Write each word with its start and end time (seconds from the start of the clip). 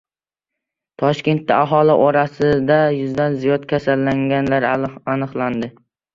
Toshkentda 1.01 1.57
aholi 1.65 1.97
orasida 2.05 2.79
yuzdan 2.95 3.37
ziyod 3.45 3.69
kasallanganlar 3.75 4.69
aniqlandi 4.75 5.73